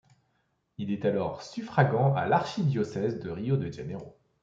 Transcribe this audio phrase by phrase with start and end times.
[0.79, 4.17] Il est alors suffragant de l'archidiocèse de Rio de Janeiro.